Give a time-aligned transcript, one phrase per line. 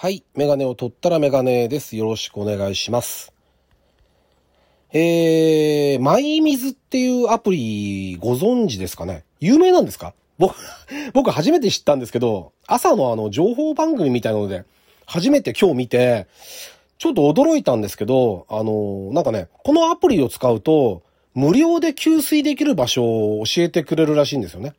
[0.00, 0.22] はい。
[0.36, 1.96] メガネを取ったらメガネです。
[1.96, 3.32] よろしくお願いします。
[4.92, 9.24] えー、 MyMizu っていうアプリご存知ですかね？
[9.40, 10.14] 有名なんですか？
[10.38, 10.54] 僕、
[11.14, 14.62] 僕初めて知ったんですけど、朝のあの情報番組みたいなので、
[15.04, 16.28] 初めて今日見て、
[16.98, 21.02] ちょっと驚いたんですけど、あの、なんかね、このアプリを使うと、
[21.34, 24.74] 無料で給水できる場所を教えてくれるらしいんですよね。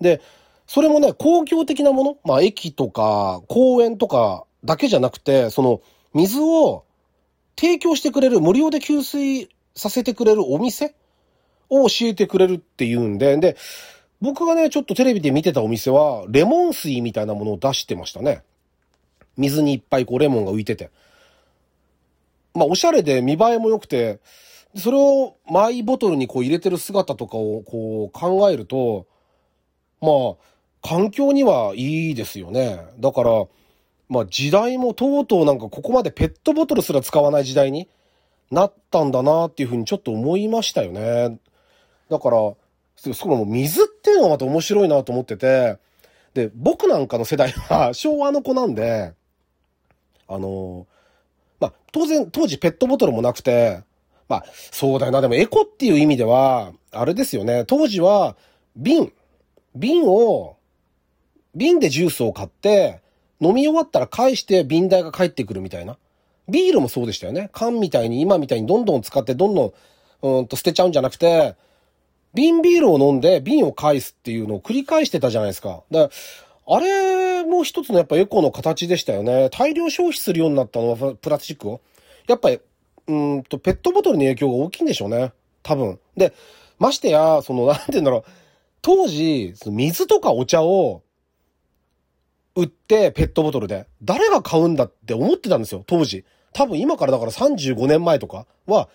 [0.00, 0.20] で、
[0.66, 5.80] それもね、公共的なもの、まあ駅とか公園とかだけじゃなくて、その
[6.14, 6.84] 水を
[7.56, 10.94] 提供してくれる、無料で給水させてくれるお店？
[11.68, 13.56] を教えてくれるっていうんで、で、
[14.20, 18.44] 僕がね、ちょっとテレビで見てたお店は、レモン水みたいなものを出してましたね。
[19.36, 20.92] 水にいっぱいこうレモンが浮いてて。
[22.54, 24.20] まあ、おしゃれで見栄えも良くて、
[24.76, 29.08] それをマイボトルにこう入れてる姿とかをこう考えると、
[30.00, 32.86] まあ、環境にはいいですよね。
[32.98, 33.46] だから、
[34.08, 37.88] まあ時代もとうとうなんかここまでペットボトルすら使わない時代に
[38.50, 41.38] なったんだなっていうふうにちょっと思いましたよね。
[42.08, 42.36] だから、
[42.96, 45.78] その水っていうのがまた面白いなと思ってて、
[46.34, 49.12] で、僕なんかの世代は 昭和の子なんで、
[50.28, 50.86] あの、
[51.60, 53.82] まあ当然当時ペットボトルもなくて、
[54.28, 58.36] まあそうだよな、でもエコっていう意味では、あれですよね、当時は
[58.76, 59.12] 瓶、
[59.74, 60.55] 瓶を、
[61.56, 63.00] 瓶でジュースを買って、
[63.40, 65.96] 飲み終わったら返して瓶代が返ってくるみたいな。
[66.48, 67.50] ビールもそうでしたよね。
[67.52, 69.74] 缶みたいに今みたいにどんどん使ってどんど
[70.22, 71.56] ん、うんと捨てちゃうんじゃなくて、
[72.34, 75.82] 瓶ビールを飲んで瓶を返すっていうのを繰り返してたじゃないですか。
[75.90, 76.10] だ
[76.68, 79.48] あれも一つのやっぱエコの形でしたよね。
[79.50, 81.80] 大量消費するようになったのはプラスチックを。
[82.26, 82.60] やっぱり、
[83.06, 85.32] うんと、ペットボトルの影響が大きいんでしょうね。
[85.62, 86.00] 多分。
[86.16, 86.32] で、
[86.78, 88.24] ましてや、その、なんて言うんだろう。
[88.82, 91.02] 当時、水とかお茶を
[92.56, 96.24] 売ってペットボトルで、誰が買うんだって思ってたんですよ、当時。
[96.52, 98.88] 多分今からだから35年前とかは、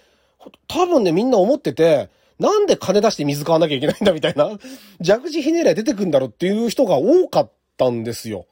[0.68, 2.10] 多分ね、みんな思ってて、
[2.40, 4.50] なんで金出して水買わなきゃいけないんだみたいな、
[5.06, 8.48] 蛇口ひねりゃ出てくんだろうっていう人が多かったんですよ。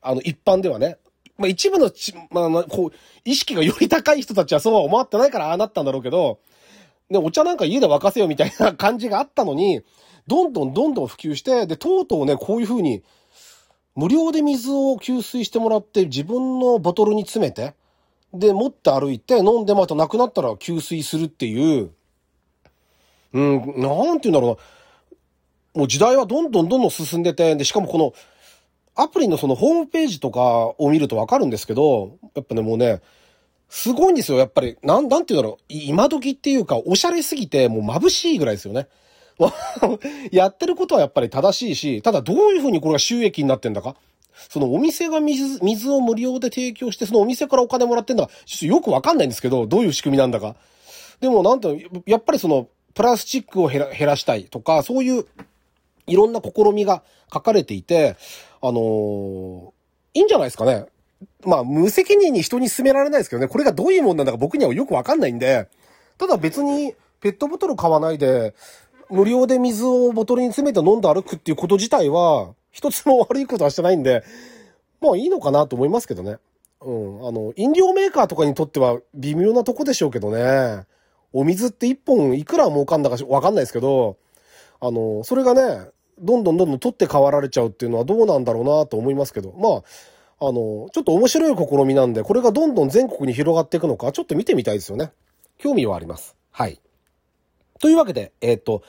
[0.00, 0.96] あの、一般ではね。
[1.36, 2.92] まあ一部のち、まあ、こう、
[3.26, 6.38] 意識がより高い人たちはそうは思ってないからああなったんだろうけど、
[7.10, 9.82] で、お茶なんか家で沸かせよみたいな感じがあったのに、
[10.26, 13.02] どんどんどんどん普及して、で、とうとうね、こういう風に、
[13.96, 17.74] 無料で水を給水してもらって、自分のボトルに詰めて、
[18.32, 21.90] で、持って歩いて、飲んでまたなくなったら給水するっていう、
[23.32, 24.56] うん、なんて言うんだろうな。
[25.72, 28.12] もう時代はどんどんどんどん進んでて、で、しかもこの、
[28.94, 33.00] アプリのそのホームページとかを見るとわかるんですけど、やっぱね、もうね、
[33.68, 34.38] すごいんですよ。
[34.38, 35.64] やっぱり、なん、なんて言うんだろう。
[35.68, 38.88] 今時っていうか、おしゃれすぎて、もう眩しいぐらいですよね。
[40.32, 43.96] やってることはやっぱり正しいし、ただどういうふうにこれが収益になってんだか。
[44.48, 50.56] そのお店が水、水を無料で提供して、そのお店からお金もらってんだ、ちょっとよくわかんないんですけど、どういう仕組みなんだか。
[51.20, 55.26] でも、なんて、やっぱりその、プラスチックを減ら減らしたいとか、そういう、
[56.06, 57.02] いろんな試みが
[57.32, 58.16] 書かれていて、
[58.62, 59.70] あのー
[60.12, 60.86] いいんじゃないですかね。
[61.44, 65.68] まあ、無責任に人に勧められないですけどね、これがどういうもんなんだか僕にはよくわかんないんで、
[66.18, 68.54] ただ別にペットボトル買わないで、
[69.10, 74.22] 無料で水をボトルに詰めて飲んで歩くっていうこと自体は、一つも悪いことはしてないんで、
[75.00, 76.38] まあいいのかなと思いますけどね。
[76.80, 77.26] うん。
[77.26, 80.84] あの、飲料メーカーとかにとっては微妙なとこでしょうけどね。
[81.32, 84.16] お水って一本いくら儲かんだかわかんないですけど、
[84.80, 89.82] あの、それがね、どんどんどんどん取って代わられちゃうっていうのはどうなんだろうなと思いますけど、ま
[90.40, 95.12] あ、あの、ちょっと面白い試みなんで、これがどんどん全国に広がっていくのか、ちょっと見てみたいですよね。
[95.58, 96.36] 興味はあります。
[96.50, 96.80] はい。
[97.80, 98.82] というわけで、えっ、と、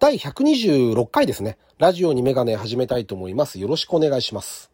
[0.00, 1.56] 第126回ですね。
[1.78, 3.60] ラジオにメガネ始めたいと思います。
[3.60, 4.72] よろしくお願いします。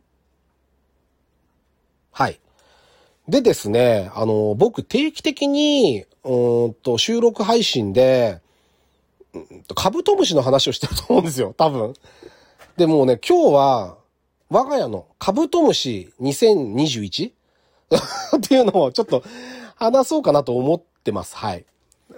[2.11, 2.41] はい。
[3.29, 8.41] でですね、あの、僕定期的に、うんと、収録配信で、
[9.75, 11.93] カブトムシの話をしてると思うんですよ、 多分。
[12.79, 13.99] で、もうね、今日は、
[14.49, 17.33] 我が家のカブトムシ 2021?
[18.39, 19.23] っていうのをちょっと
[19.77, 21.37] 話そうかなと思ってます。
[21.37, 21.67] はい。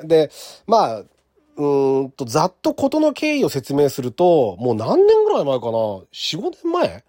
[0.05, 0.31] で、
[0.67, 1.03] まあ、
[1.57, 7.05] うんと、ざっとことの経緯を説明すると、もう何年ぐらい前かな ?4、5年前？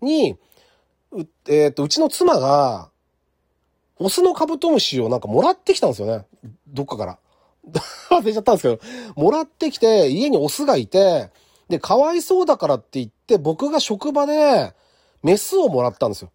[0.00, 0.36] に、
[1.12, 2.90] う、えっ、と、うちの妻が、
[3.96, 6.26] オスのカブトムシをなんかもらってきたんですよね。
[6.66, 7.18] どっかから。
[8.10, 11.30] 忘れちゃったんですけど、もらってきて、家にオスがいて、
[11.68, 14.74] で、かわいそうだからって言って、僕が職場で、
[15.22, 16.30] メスをもらったんですよ。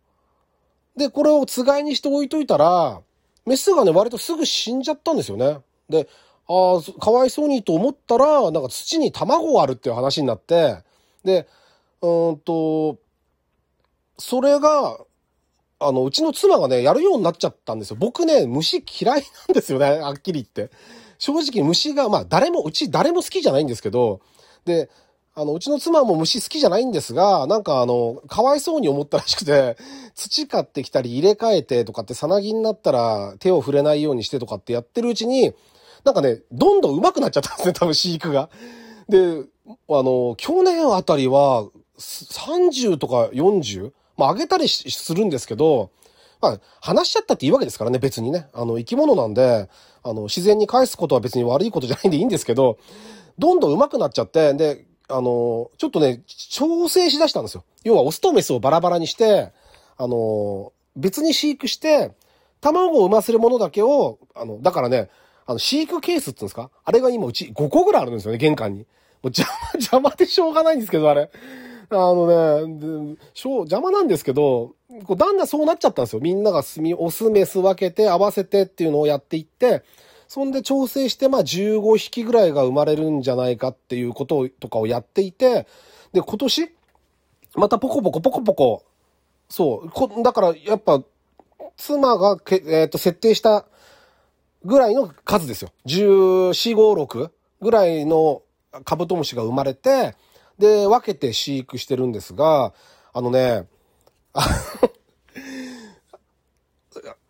[0.96, 3.02] で、これをつがいにして置いといたら、
[3.46, 5.60] メスがね、割とすぐ死んじゃったんですよね。
[5.90, 6.08] で、
[6.50, 10.80] ああ、かわいそうにと思ったら、なんか土に卵があるっていう話になって、
[11.24, 11.48] で、
[12.02, 12.98] うんと、
[14.18, 14.98] それが、
[15.82, 17.98] あの、うちの妻がね、やるようになっちゃったんですよ。
[18.00, 20.76] 僕ね、虫嫌いなんですよね、はっきり言って。
[21.20, 24.20] 正直虫が、まあ誰も、うち誰も好きじゃないんですけど、
[24.66, 24.90] で、
[25.36, 29.78] あの、うちの妻も虫好きじゃないんですが、なんかあの、かわいそうに思ったらしくて、
[30.16, 35.54] 土買ってきたり入れ替えてとかってさなぎになったら手を触れないようにしてとかってやってるうちに、
[36.04, 38.50] なんかね、どんどん上手くなっちゃったんですね、多分飼育が。
[39.08, 41.68] で、あの、去年あたりは、
[41.98, 43.92] 30とか 40?
[44.18, 45.92] まあ、上げたりするんですけど、
[46.42, 48.48] まあ、話しちゃったっていいわけですからね、別にね。
[48.54, 49.70] あの、生き物なんで、
[50.04, 52.78] あの、自然に返すことは別に悪いことじゃないんでいいんですけど、
[53.38, 57.66] どんどん上手くなっちゃって、で、あの、ちょっとね、調整しだしたんですよ。
[57.84, 59.52] 要は、オスとメスをバラバラにして、
[59.98, 62.12] あの、別に飼育して、
[62.62, 65.10] 卵を産ませるものだけを、あの、だからね、
[65.50, 66.70] あの、飼育ケースって言うんですか？
[66.86, 68.82] あれが今うち5個ぐらいあるんですよね、玄関に。
[68.82, 68.88] もう
[69.28, 71.32] 邪魔、 邪魔でしょうがないんですけど、あれ。
[71.90, 74.76] あのね、しょう、邪魔なんですけど、
[75.06, 76.20] こうだんだんそうなっちゃったんですよ。
[76.20, 79.82] みんながすみ、オスメス分けて合わせてっていうのをやっていって、
[80.28, 85.66] そんで調整して、まあ15匹ぐらいが生まれるんじゃないかっていうことを、とかをやっていて、
[86.14, 86.72] で、今年、
[87.56, 88.84] またポコポコポコポコ、
[89.50, 91.02] そう、こだからやっぱ、
[91.76, 93.66] 妻がけ、えっ、と、設定した
[94.64, 95.72] ぐらいの数ですよ。
[95.86, 98.44] 14、5、6ぐらいの
[98.86, 100.16] カブトムシが生まれて、
[100.58, 102.74] で、分けて飼育してるんですが、
[103.14, 103.68] あのね、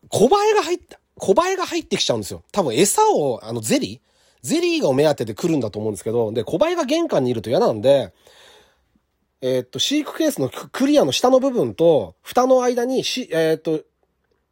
[0.09, 2.43] 小バエが入った、小バエが入ってきちゃうんですよ。
[2.51, 4.09] 多分餌を、あの、ゼリー？
[4.41, 8.13] ゼリーがお目当てで来るんだと思うんですけど、で、小バエが玄関にいると嫌なんで、
[9.41, 13.81] えー、っと、飼育ケースのクリアの下の部分と、蓋の間にし、えー、っと、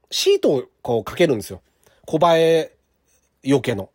[0.09, 1.61] シートをこうかけるんですよ。
[2.07, 2.71] 小バエ
[3.43, 3.89] よけの。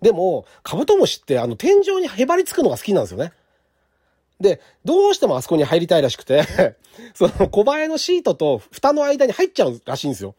[0.00, 3.32] でも、カブトムシってあの天井にへばりつくのが好きなんですよね。
[4.40, 6.44] で、どうしてもあそこに入りたいらしくて
[7.14, 10.34] その小バエのシートと蓋の間に入っちゃうらしいんですよ。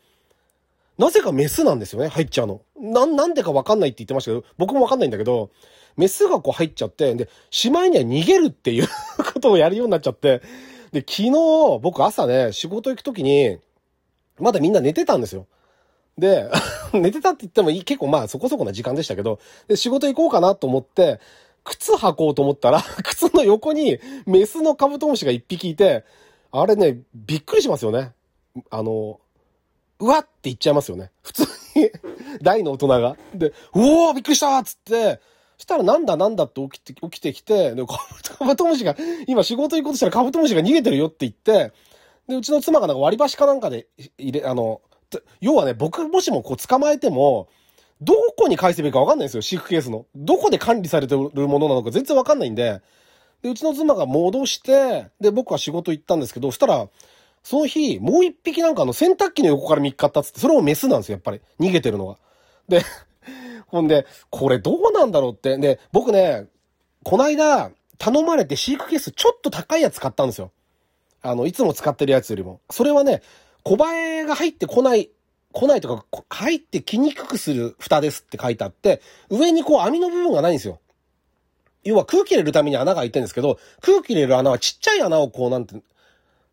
[0.98, 2.62] なぜかメスなんですよね、入っちゃうの。
[2.78, 5.50] な、なんでかわかんないって言ってましたけど、僕もわかんないんだけど、
[5.96, 8.88] メスがこう入っちゃって、で、しまいには逃げるっていう
[9.34, 10.42] ことをやるようになっちゃって、
[10.92, 11.32] で、昨日、
[11.82, 13.60] 僕朝ね、仕事行くときに、
[14.40, 15.46] まだみんな寝てたんですよ。
[16.20, 16.50] で、
[16.94, 21.20] 寝てたって言ってもいい、結構まあそこそこな時間でしたけど、で、仕事行こうかなと思って、
[21.64, 26.04] 靴履こうと思ったら、 靴の横にメスのカブトムシが一匹いて、
[26.52, 28.14] あれね、びっくりしますよね。
[28.70, 29.20] あの、
[30.00, 31.12] うわって言っちゃいますよね。
[31.22, 31.44] 普通
[31.76, 31.92] に
[32.42, 33.18] 大の大人が。
[33.36, 35.20] で、うおーびっくりしたつって、
[35.58, 38.96] そしたらなんだなんだって起きて、起きてきて、で、カブトムシが、
[39.28, 41.74] 今仕事行こうとしたらカブトムシが逃げてるよって言って、
[42.30, 43.88] で、うちの妻がなんか割り箸かなんかで
[44.18, 44.82] 入れ、あの、
[45.42, 47.48] 要はね、僕もしもこう捕まえても、
[48.02, 50.06] どこに返せばいいかわかんないんですよ、飼育ケースの。
[50.16, 52.82] どこで管理されてるものなのか全然わかんないんで。
[53.42, 56.88] で、うちの妻が戻して、で、僕は仕事行ったんですけど、そしたら、
[57.44, 61.42] その日、もう一匹なんかあの洗濯機の横から見っかったっつって、それもメスなんですよ、やっぱり。
[61.60, 62.18] 逃げてるのが。
[62.68, 62.84] で、
[63.68, 65.58] ほんで、これどうなんだろうって。
[65.58, 66.48] で、僕ね、
[67.04, 70.52] こないだ、頼まれて飼育ケースちょっと高いやつ買ったんですよ。
[71.22, 72.62] あの、いつも使ってるやつよりも。
[72.70, 73.22] それはね、
[73.64, 75.10] 小バエが入ってこない、
[75.52, 80.80] 来ないとか、入ってきにくくする蓋ですって書いてあって、上にこう網の部分がないんですよ。
[81.84, 85.76] 要は空気入れるために穴が開いてるんですけど、空気入れる穴はちっちゃい穴をこうなんて、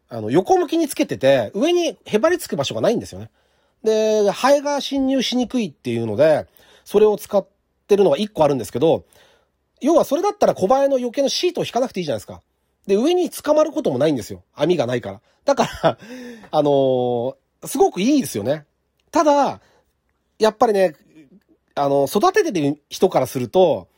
[0.08, 3.30] あの、横向きにつけてて、上にへばりつく場所がないんですよね。
[3.82, 6.46] で、ハエが侵入しにくいっていうので、
[6.84, 7.46] それを使っ
[7.88, 9.04] てるのが1個あるんですけど、
[9.80, 12.40] 要はそれだったら小バエの余計なシートを引かなくていいじゃないですか。
[12.86, 14.42] で、上に捕まることもないんですよ。
[14.54, 15.20] 網がないから。
[15.44, 15.98] だから、
[16.50, 18.64] あのー、すごくいいですよね。
[19.10, 19.60] ただ、
[20.38, 20.94] やっぱりね、
[21.74, 23.88] あの、育ててる人からすると、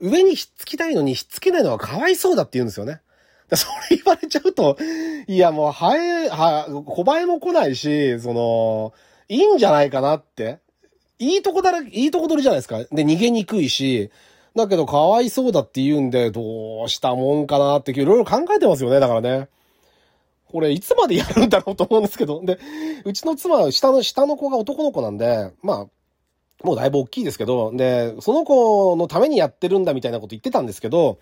[0.00, 3.00] 上にひっつきたいのにひっつけないのはかわいそうだって言うんですよね。
[3.52, 4.76] それ言われちゃうと、
[5.26, 8.92] いやもう、ハエ、は、小バエも来ないし、その、
[9.28, 10.58] いいんじゃないかなって。
[11.18, 12.78] いいとこだら、いいとこ取りじゃないですか。
[12.78, 14.10] で、逃げにくいし、
[14.56, 19.48] だけどかわいそうだって言うんで、どうしたもんかなっていろいろ考えてますよね、だからね。
[20.46, 22.40] これいつまでやるんだろうと思うんですけど。
[22.44, 22.58] で、
[23.04, 25.86] うちの妻下の、下の子が男の子なんで、まあ、
[26.64, 31.18] もうだいぶ大きいですけど、で、その子のためにやってるんだみたいなこと言ってたんですけど、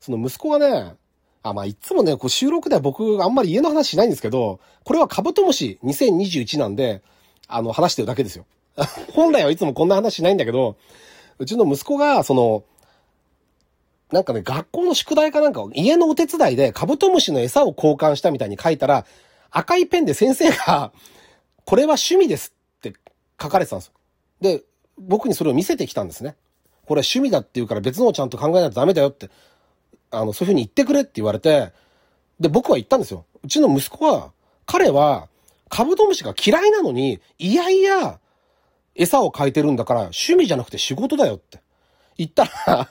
[0.00, 0.94] その息子がね、
[1.42, 7.02] あ、まあ、いつもね、こう収録では僕あんまり家の話しないんですけど、これはカブトムシ2021なんで、
[7.48, 8.44] あの、話してるだけですよ。
[9.14, 10.76] 本来はいつもこんな話しないんだけど、
[11.38, 12.64] うちの息子が、その、
[14.14, 19.06] なんかね、学校の宿題かなんか、家のお手伝いでカブトムシの餌を交換したみたいに書いたら、
[19.50, 20.92] 赤いペンで先生が、
[21.66, 22.94] これは趣味ですって
[23.42, 23.92] 書かれてたんですよ。
[24.40, 24.62] で、
[24.98, 26.36] 僕にそれを見せてきたんですね。
[26.86, 29.30] これ趣味だって言うから別のをちゃんと考えないとダメだよって、
[30.12, 31.72] あの、そういうふうに言ってくれって言われて、
[32.38, 33.24] で、僕は言ったんですよ。
[33.42, 34.30] うちの息子は、
[34.64, 35.28] 彼は、
[35.68, 38.20] カブトムシが嫌いなのに、いやいや、
[38.94, 41.60] 餌を変えてるんだから趣味じゃなくて仕事だよって
[42.16, 42.88] 言ったら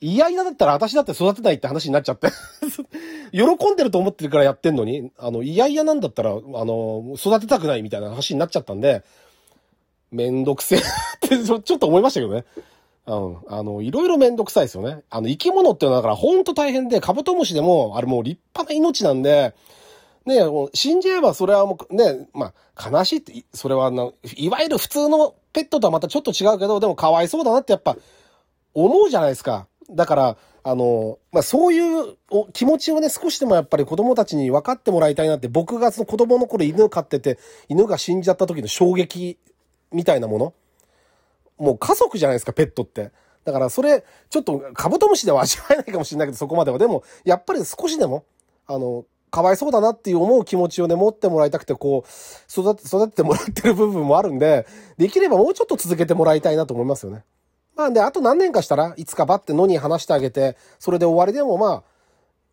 [0.00, 2.28] いやいやだったら私だって育てないって話になっちゃって
[3.32, 9.02] 喜んでると思ってるからやってんのに、あの、いやいやなんだったら、あの、育てたくないみたいな話になっちゃったんで、
[10.10, 10.82] めんどくせえっ
[11.20, 12.44] て ちょっと思いましたけどね。
[13.06, 13.38] うん。
[13.48, 15.02] あの、いろいろめんどくさいですよね。
[15.10, 19.54] あの、生き物っていうのはだからほんと大変で、カブトムシでも、あれもう立派な命なんで、
[20.26, 27.96] ねもう死んじゃえばそれはもう、ね、まあ、悲しいって、それはな、いわゆる普通のペットとはまたちょっと違うけど、でもかわいそうだなってやっぱ、
[28.74, 29.66] 思うじゃないですか。
[29.94, 32.16] だから、あの、まあ、そういう
[32.52, 39.38] 気持ちをね、少しでもやっぱり子供たちに分かってもらいたいなって、僕がその子供の頃犬飼ってて、犬が死んじゃった時の衝撃
[39.92, 40.54] みたいなもの。
[41.58, 43.10] もう家族じゃないですか、ペットって。
[43.44, 46.78] だからそれ、ちょっとカブトムシでは味わえないかもしれないけど、そこまでは。
[46.78, 48.24] でも、やっぱり少しでも、
[48.66, 54.66] あの、かわいそうだなっていう思う気持ちをね、持ってもらいたくて、こう、育て、育ててもらってる部分もあるんで、
[54.98, 57.24] できればもうちょっと続けてもらいたいなと思いますよね。
[57.76, 61.82] まあで、あと何年かしたらいつかばって野に話してあげて、それで終わりでもまあ、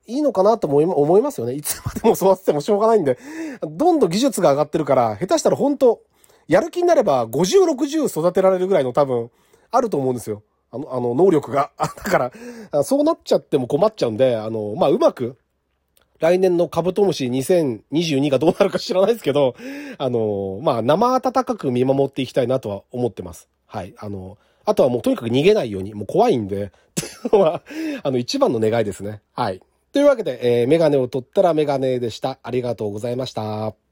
[0.08, 1.54] いいのかなと思い思いますよね。
[1.54, 3.18] いつまでも育ててもしょうがないんで、
[3.62, 6.02] どんどん技術が上がってるから、下手したら本当
[6.48, 9.30] やる気になれば50、60育てられるぐらいの多分、
[9.70, 10.44] あると思うんですよ。
[10.72, 11.72] あの、あの、能力が。
[11.78, 12.32] だか
[12.72, 15.38] ら、そうなっちゃっても困っちゃうんで、あの、まあ、うまく、
[16.20, 19.56] 来年のカブトムシ2022がどうなるか知らないですけど、
[19.98, 23.50] あの、まあ、生温かく見守っていきたいなとは思ってます。
[23.68, 23.94] はい。
[24.00, 27.62] あの、あとはもうとにかく逃げないように、もう怖いんで、っていうのは、
[28.04, 29.22] あの、一番の願いですね。
[29.34, 29.62] はい。
[29.94, 32.38] というわけで、えー、メガネを取ったらメガネでした。
[32.44, 33.87] ありがとうございました。